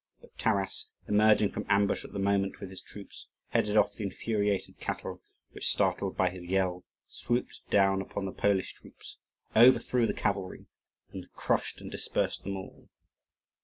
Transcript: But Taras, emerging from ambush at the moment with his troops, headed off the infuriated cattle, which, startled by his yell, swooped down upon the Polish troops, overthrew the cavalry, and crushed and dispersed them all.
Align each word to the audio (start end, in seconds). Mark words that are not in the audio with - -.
But 0.19 0.35
Taras, 0.35 0.87
emerging 1.07 1.49
from 1.49 1.67
ambush 1.69 2.03
at 2.03 2.11
the 2.11 2.17
moment 2.17 2.59
with 2.59 2.71
his 2.71 2.81
troops, 2.81 3.27
headed 3.49 3.77
off 3.77 3.93
the 3.93 4.03
infuriated 4.03 4.79
cattle, 4.79 5.21
which, 5.51 5.69
startled 5.69 6.17
by 6.17 6.31
his 6.31 6.43
yell, 6.43 6.83
swooped 7.07 7.61
down 7.69 8.01
upon 8.01 8.25
the 8.25 8.31
Polish 8.31 8.73
troops, 8.73 9.17
overthrew 9.55 10.07
the 10.07 10.15
cavalry, 10.15 10.65
and 11.11 11.31
crushed 11.33 11.81
and 11.81 11.91
dispersed 11.91 12.43
them 12.43 12.57
all. 12.57 12.89